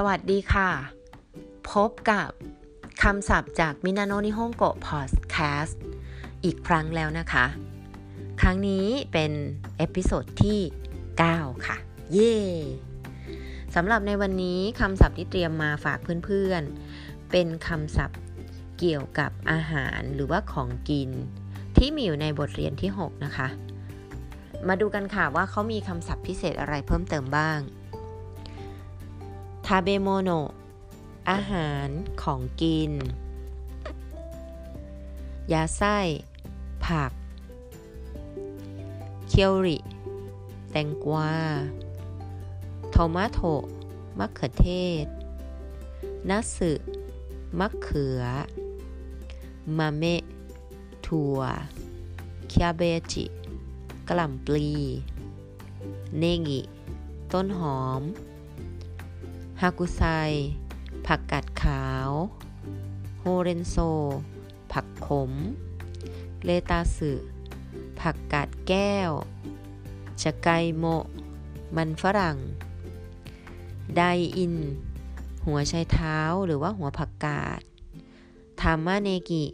[0.00, 0.70] สวัสดีค่ะ
[1.72, 2.30] พบกับ
[3.02, 5.82] คำศัพท์จากมินาโนนิฮงโกะพอดแคสต์
[6.44, 7.46] อีกครั้งแล้วนะคะ
[8.40, 9.32] ครั้งนี้เป็น
[9.76, 10.60] episode ที่
[11.12, 11.76] 9 ค่ะ
[12.12, 12.36] เย่
[13.74, 18.20] สำหรับในวันนี้คำศัพท์ที่เตรียมมาฝากเพื่อนๆ เป็นคำศัพท์
[18.78, 21.10] เกี่ยวกับอาหารหรือว่าของกิน
[21.76, 23.48] ที่มีอยู่ในบทเรียนที่ 6 นะคะ
[24.68, 27.58] มาดูกันค่ะว่าเขามีคำศัพท์พิเศษอะไรเพิ่มเติมบ้าง
[29.70, 30.30] ทาเบโมโน
[31.30, 31.88] อาหาร
[32.22, 32.92] ของกิน
[35.52, 35.98] ยาไส้
[36.84, 37.12] ผัก
[39.28, 39.78] きゅうり
[40.70, 41.32] แตงกวา
[42.90, 43.40] トマト
[44.18, 44.68] มะเขือเท
[45.04, 45.06] ศ
[46.28, 46.72] なす
[47.58, 48.22] มะเขือ
[49.78, 50.22] มาเมะ
[51.06, 51.38] ถั่ว
[52.48, 53.24] เคาเบจิ
[54.08, 54.70] กล่ำปลี
[56.18, 56.60] เนงิ
[57.32, 58.02] ต้นหอม
[59.62, 60.02] ฮากุไซ
[61.06, 62.10] ผักกาดขาว
[63.20, 63.76] โฮเรนโซ
[64.72, 65.32] ผักขม
[66.44, 67.12] เลตาสึ
[68.00, 69.10] ผักกาดแก้ว
[70.22, 70.48] ชะไก
[70.78, 70.84] โม
[71.76, 72.36] มันฝรั่ง
[73.96, 74.02] ได
[74.36, 74.54] อิน
[75.44, 77.60] หัวไชเท้าหรือว่าหัวผักกาด
[78.60, 79.44] ทามาเนกิ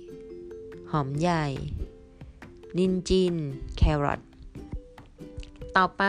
[0.91, 1.45] หอมใหญ่
[2.79, 3.35] にんじん
[3.77, 4.21] แครอท
[5.77, 6.05] ต่อไป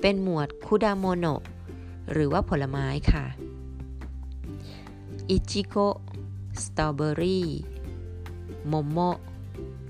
[0.00, 1.42] เป็นหมวดคุดาโมโนะ
[2.12, 3.26] หรือว่าผลไม้ค่ะ
[5.30, 5.76] いちご
[6.62, 7.48] สตรอเบอรี่
[8.68, 8.98] もも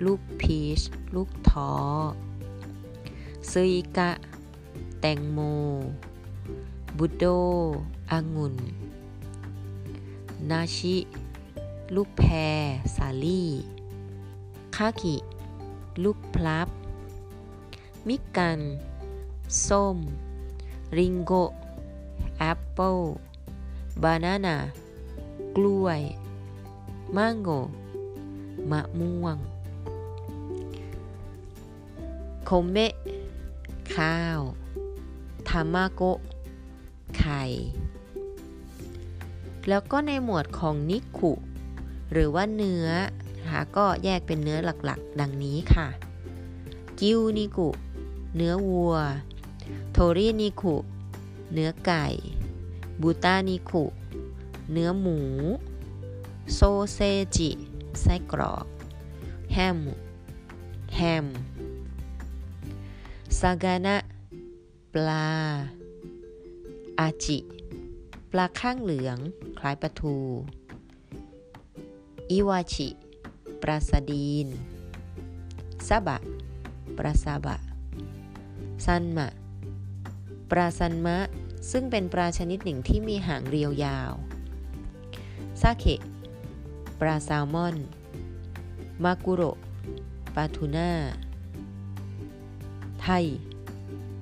[0.04, 0.80] ลูกพีช
[1.14, 1.72] ลูกท้อ
[3.50, 4.10] すいか
[5.00, 5.38] แตงโม
[6.98, 7.24] ぶどう
[8.10, 8.56] องุ่น
[10.50, 10.96] นาชิ
[11.94, 12.34] ลูกแพร์
[12.96, 13.50] สาลี่
[14.76, 15.16] คากิ
[16.04, 16.68] ลูกพลับ
[18.08, 18.60] みかん
[19.66, 19.96] ส้ม
[20.98, 21.32] りんご
[22.42, 22.98] แอปเปิล
[24.02, 24.56] バナナ
[25.56, 26.00] กล้วย
[27.16, 27.50] マンゴー
[28.70, 29.36] มะม่วง
[32.44, 32.94] 米
[33.96, 34.40] ข้าว
[35.48, 36.02] 卵
[37.18, 37.42] ไข่
[39.68, 41.32] แล้วก็ในหมวดของนิคุ
[42.12, 42.88] หรือว่าเนื้อ
[43.38, 45.88] นะคะก็แยกเป็นเนื้อหลักๆ ดังนี้ค่ะ
[47.00, 47.68] กิวนิกุ
[48.36, 48.94] เนื้อวัว
[49.92, 50.76] โทรินิคุ
[51.52, 52.06] เนื้อไก่
[53.00, 53.84] บูตานิคุ
[54.72, 55.18] เนื้อหมู
[56.54, 56.60] โซ
[56.92, 56.98] เซ
[57.36, 57.50] จิ
[58.00, 58.66] ไส้กรอก
[59.52, 59.78] แฮม
[60.96, 61.26] แฮม
[63.38, 63.96] ซากานะ
[64.92, 65.28] ปลา
[66.98, 67.38] อาจิ
[68.30, 69.18] ปลาข้างเหลือง
[69.58, 70.16] คล้ายปลาทู
[72.30, 72.88] อิวาชิ
[73.62, 74.48] ปลาสดีน
[75.86, 76.16] ซาบะ
[76.96, 77.56] ปลาซาบะ
[78.84, 79.39] ซันมะ
[80.50, 81.18] ปลาซันมะ
[81.70, 84.12] ซึ่งเป็นปลาชนิดหนึ่งที่มีหางเรียวยาว
[85.60, 86.00] ซาเคะ
[87.00, 87.76] ปลาแซลมอน
[89.04, 89.42] มากุโร
[90.34, 90.90] ปลาทูน่า
[93.02, 93.24] ไทย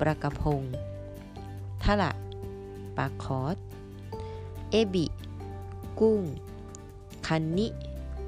[0.00, 0.62] ปลากระพง
[1.82, 2.12] ทะละ
[2.96, 3.56] ปลาคอส
[4.70, 5.06] เอบิ
[6.00, 6.20] กุ้ง
[7.26, 7.66] คันนิ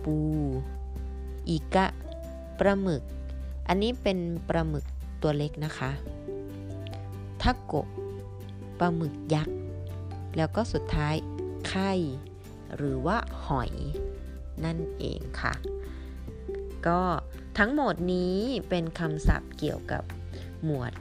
[0.05, 0.17] ปู
[1.49, 1.87] อีกะ
[2.59, 3.03] ปลาหมึก
[3.69, 4.19] อันนี้เป็น
[4.49, 4.85] ปลาหมึก
[5.23, 5.91] ตัวเล็กนะคะ
[7.43, 7.89] ทาโกะ
[8.79, 9.57] ปลาหมึกยักษ์
[10.37, 11.15] แล้วก็สุดท้าย
[11.69, 11.93] ไข่
[12.77, 13.73] หรือว่าหอย
[14.65, 15.55] นั่นเองค่ะ
[16.87, 17.01] ก็
[17.59, 18.37] ทั้งหมดนี้
[18.69, 20.03] เป็นคำศัพท์เกี่ยวกับ
[20.65, 20.93] หมวด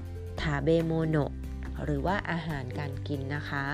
[0.42, 1.34] ทาเบโมโนะ
[1.84, 3.66] หรือว่าอาหารการกินนะคะ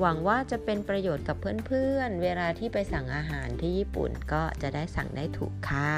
[0.00, 1.36] หวังว่าจะเป็นประโยชน์กับ
[1.66, 5.92] เพื่อนๆเวลาที่ไปสั่งอาหารที่ญี่ปุ่นก็จะได้สั่งได้ถูกค่ะ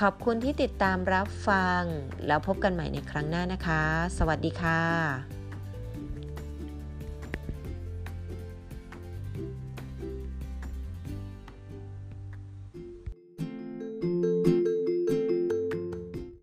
[0.00, 1.82] ขอบคุณที่ติดตามรับฟัง
[2.26, 3.82] แล้วพบกันใหม่ในครั้งหน้านะคะ
[4.18, 5.43] สวัสดีค่ะ